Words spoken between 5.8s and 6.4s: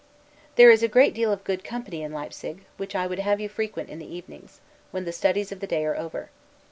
are over.